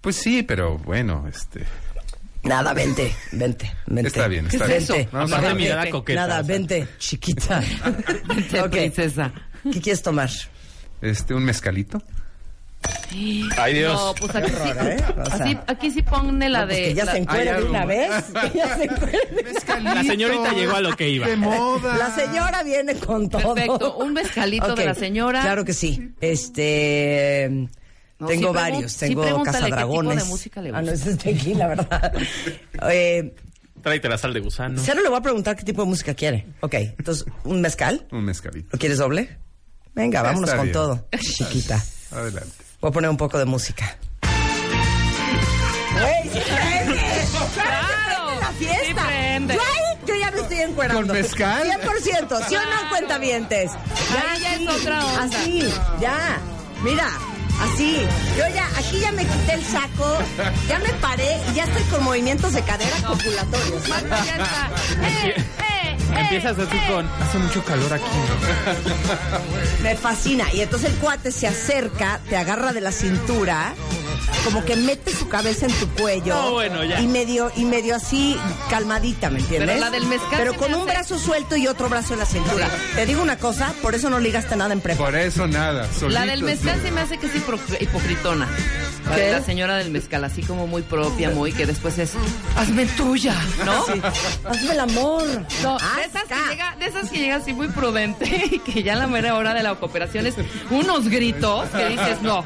Pues 0.01 0.15
sí, 0.17 0.43
pero 0.43 0.77
bueno, 0.77 1.25
este. 1.27 1.63
Nada, 2.43 2.73
vente, 2.73 3.13
vente, 3.33 3.71
vente. 3.87 4.07
Está 4.07 4.27
bien, 4.27 4.45
está 4.47 4.65
¿Qué 4.67 4.77
es 4.77 4.87
bien. 4.87 5.01
eso? 5.01 5.09
Vamos 5.11 5.31
a 5.33 5.39
Vente. 5.41 5.55
mirada 5.55 5.89
coqueta. 5.89 6.19
Nada, 6.27 6.41
vente, 6.43 6.87
chiquita. 6.97 7.61
Vente, 8.27 8.61
Ok. 8.61 8.69
princesa. 8.71 9.33
¿Qué 9.71 9.81
quieres 9.81 10.01
tomar? 10.01 10.29
Este, 11.01 11.33
un 11.33 11.43
mezcalito. 11.43 12.01
Ay, 13.57 13.73
Dios. 13.73 13.93
No, 13.93 14.13
pues 14.15 14.35
aquí 14.35 14.51
sí, 14.51 14.55
horror, 14.69 14.87
¿eh? 14.91 15.03
Así- 15.31 15.57
aquí 15.67 15.91
sí 15.91 16.01
ponle 16.01 16.49
la 16.49 16.61
No, 16.61 16.65
pues 16.67 16.77
de... 16.77 16.83
que 16.85 16.93
ya 16.93 17.05
la- 17.05 17.11
se 17.13 17.17
encuere 17.19 17.49
Hay 17.51 17.61
de 17.63 17.69
una 17.69 17.85
vez. 17.85 18.09
Que 18.51 18.57
ya 18.57 18.75
se 18.77 18.83
encuere 18.85 19.19
de- 19.31 19.83
La 19.93 20.03
señorita 20.03 20.53
llegó 20.53 20.75
a 20.75 20.81
lo 20.81 20.95
que 20.95 21.09
iba. 21.09 21.27
De 21.27 21.35
moda. 21.37 21.97
La 21.97 22.11
señora 22.13 22.63
viene 22.63 22.95
con 22.95 23.29
todo. 23.29 23.53
Perfecto, 23.55 23.97
un 23.97 24.13
mezcalito 24.13 24.75
de 24.75 24.85
la 24.85 24.93
señora. 24.93 25.41
Claro 25.41 25.63
que 25.65 25.73
sí. 25.73 26.11
Este. 26.21 27.67
No, 28.19 28.27
tengo 28.27 28.49
sí 28.49 28.55
varios. 28.55 28.91
sí 28.91 28.99
Tengo 28.99 29.21
pregúntale 29.21 29.57
qué 29.57 29.63
tipo 29.65 29.75
cazadragones. 29.75 30.23
de 30.23 30.29
música 30.29 30.61
le 30.61 30.69
Ah, 30.73 30.81
no, 30.81 30.91
ese 30.91 31.11
es 31.11 31.17
tequila, 31.17 31.67
¿verdad? 31.67 32.13
Eh, 32.89 33.35
Tráete 33.83 34.09
la 34.09 34.17
sal 34.17 34.33
de 34.33 34.39
gusano. 34.39 34.81
Cero 34.83 35.01
le 35.03 35.09
voy 35.09 35.19
a 35.19 35.21
preguntar 35.21 35.55
qué 35.55 35.63
tipo 35.63 35.83
de 35.83 35.87
música 35.87 36.13
quiere. 36.15 36.47
Ok, 36.61 36.73
entonces, 36.73 37.25
¿un 37.43 37.61
mezcal? 37.61 38.05
Un 38.11 38.25
mezcalito. 38.25 38.69
¿Lo 38.73 38.79
quieres 38.79 38.97
doble? 38.97 39.37
Venga, 39.93 40.23
vámonos 40.23 40.49
Está 40.49 40.57
con 40.57 40.65
bien. 40.65 40.73
todo. 40.73 41.07
Chiquita. 41.19 41.81
Adelante. 42.11 42.49
Voy 42.79 42.89
a 42.89 42.91
poner 42.91 43.09
un 43.09 43.17
poco 43.17 43.39
de 43.39 43.45
música. 43.45 43.97
¡Güey, 45.93 46.23
sí 46.31 46.39
prende! 46.45 47.01
¡Claro! 47.53 48.25
¡Prende 48.27 48.41
la 48.41 48.51
fiesta! 48.51 48.85
Sí 48.85 48.93
prende. 48.93 49.53
Yo 49.55 49.61
ahí, 49.61 49.97
yo 50.05 50.15
ya 50.15 50.31
me 50.31 50.41
estoy 50.41 50.59
encuerando. 50.59 51.01
¿Con 51.01 51.11
mezcal? 51.11 51.67
100%, 51.67 52.47
¿sí 52.47 52.55
o 52.55 52.61
no, 52.61 52.89
cuentavientes? 52.89 53.71
Ahí 53.71 54.41
ya 54.41 54.53
es 54.53 54.69
otra 54.69 55.05
onda. 55.05 55.23
Así, 55.23 55.67
ya. 55.99 56.37
Mira, 56.83 57.09
así. 57.61 58.07
Yo 58.37 58.47
ya, 58.53 58.67
aquí 58.77 58.99
ya 58.99 59.11
me 59.11 59.25
quité 59.25 59.53
el 59.53 59.65
saco, 59.65 60.19
ya 60.69 60.77
me 60.77 60.93
paré 61.01 61.41
y 61.49 61.55
ya 61.55 61.63
estoy 61.63 61.81
con 61.85 62.03
movimientos 62.03 62.53
de 62.53 62.61
cadera 62.61 62.95
copulatorios. 63.07 63.89
Marta 63.89 64.23
Empiezas 66.17 66.57
así 66.59 66.77
con. 66.89 67.07
Hace 67.21 67.37
mucho 67.37 67.63
calor 67.63 67.93
aquí. 67.93 68.05
Me 69.83 69.95
fascina. 69.95 70.45
Y 70.53 70.61
entonces 70.61 70.91
el 70.91 70.95
cuate 70.97 71.31
se 71.31 71.47
acerca, 71.47 72.19
te 72.29 72.35
agarra 72.37 72.73
de 72.73 72.81
la 72.81 72.91
cintura, 72.91 73.73
como 74.43 74.65
que 74.65 74.75
mete 74.75 75.11
su 75.15 75.27
cabeza 75.29 75.65
en 75.67 75.73
tu 75.73 75.87
cuello. 75.89 76.33
No, 76.35 76.51
bueno, 76.51 76.83
ya. 76.83 76.99
Y 76.99 77.07
medio, 77.07 77.51
y 77.55 77.65
medio 77.65 77.95
así 77.95 78.37
calmadita, 78.69 79.29
¿me 79.29 79.39
entiendes? 79.39 79.69
Pero 79.69 79.79
la 79.79 79.89
del 79.91 80.05
mezcal 80.07 80.29
Pero 80.37 80.53
con 80.55 80.71
me 80.71 80.77
un 80.77 80.83
hace- 80.89 80.91
brazo 80.97 81.19
suelto 81.19 81.55
y 81.55 81.67
otro 81.67 81.87
brazo 81.89 82.13
en 82.13 82.19
la 82.19 82.25
cintura. 82.25 82.67
Te 82.95 83.05
digo 83.05 83.21
una 83.21 83.37
cosa, 83.37 83.73
por 83.81 83.95
eso 83.95 84.09
no 84.09 84.19
ligaste 84.19 84.55
nada 84.55 84.73
en 84.73 84.81
prepa. 84.81 85.03
Por 85.03 85.15
eso 85.15 85.47
nada. 85.47 85.87
La 86.09 86.25
del 86.25 86.43
mezcal 86.43 86.81
se 86.81 86.91
me 86.91 87.01
hace 87.01 87.17
que 87.17 87.27
es 87.27 87.33
hipocritona. 87.81 88.47
La 89.09 89.15
¿Qué? 89.15 89.21
de 89.23 89.31
la 89.31 89.41
señora 89.41 89.77
del 89.77 89.89
mezcal, 89.91 90.23
así 90.25 90.41
como 90.43 90.67
muy 90.67 90.81
propia, 90.81 91.29
muy 91.29 91.53
que 91.53 91.65
después 91.65 91.97
es, 91.97 92.11
hazme 92.57 92.85
tuya, 92.85 93.35
¿no? 93.65 93.85
Hazme 94.49 94.71
el 94.73 94.79
amor. 94.79 95.23
No, 95.63 95.77
de 95.77 96.03
esas, 96.05 96.23
que 96.23 96.49
llega, 96.49 96.75
de 96.77 96.85
esas 96.85 97.09
que 97.09 97.17
llega 97.19 97.35
así 97.37 97.53
muy 97.53 97.69
prudente 97.69 98.25
y 98.51 98.59
que 98.59 98.83
ya 98.83 98.95
la 98.95 99.07
mera 99.07 99.35
hora 99.35 99.53
de 99.53 99.63
la 99.63 99.75
cooperación 99.75 100.27
es 100.27 100.35
unos 100.69 101.07
gritos 101.07 101.69
que 101.69 101.87
dices, 101.89 102.21
no. 102.21 102.43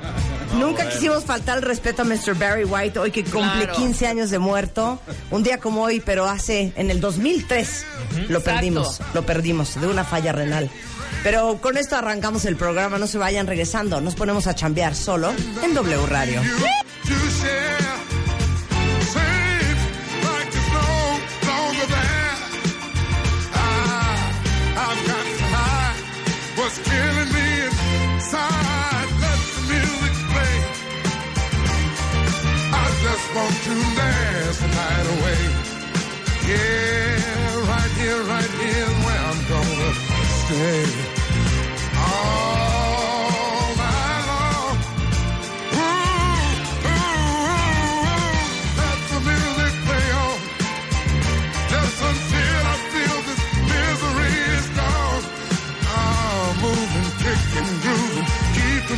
Nunca 0.60 0.88
quisimos 0.90 1.24
faltar 1.24 1.58
el 1.60 1.64
respeto 1.64 2.02
a 2.02 2.06
Mr. 2.06 2.36
Barry 2.38 2.66
White, 2.66 3.00
hoy 3.00 3.12
que 3.12 3.24
cumple 3.24 3.64
Claro. 3.64 3.74
15 3.74 4.08
años 4.08 4.30
de 4.30 4.38
muerto. 4.38 5.00
Un 5.32 5.44
día 5.44 5.60
como 5.60 5.82
hoy, 5.84 6.02
pero 6.02 6.26
hace, 6.26 6.74
en 6.76 6.92
el 6.92 7.00
2003, 7.00 7.86
lo 8.28 8.40
Exacto. 8.40 8.42
perdimos, 8.44 9.00
lo 9.14 9.26
perdimos, 9.26 9.80
de 9.80 9.88
una 9.88 10.04
falla 10.04 10.34
renal. 10.34 10.70
Pero 11.24 11.60
con 11.62 11.78
esto 11.78 11.96
arrancamos 11.96 12.46
el 12.46 12.56
programa, 12.56 12.98
no 12.98 13.08
se 13.08 13.18
vayan 13.18 13.46
regresando, 13.46 14.02
nos 14.02 14.16
ponemos 14.16 14.48
a 14.48 14.56
chambear 14.56 14.96
solo 14.96 15.34
en 15.64 15.74
W 15.74 16.06
Radio. 16.08 16.42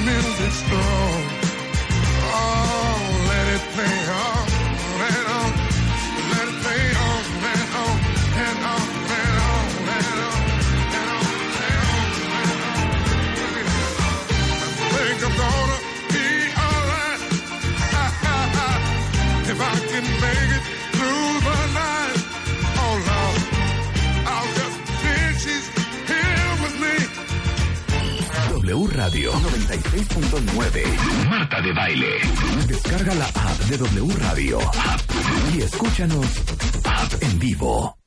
music 0.05 0.51
strong. 0.51 1.02
Radio 29.03 29.33
96.9. 29.33 31.27
Marta 31.27 31.59
de 31.59 31.73
Baile. 31.73 32.07
Descarga 32.67 33.13
la 33.15 33.25
app 33.25 33.59
de 33.67 33.77
W 33.77 34.15
Radio. 34.15 34.59
Y 35.53 35.61
escúchanos 35.61 36.25
en 37.19 37.37
vivo. 37.37 38.02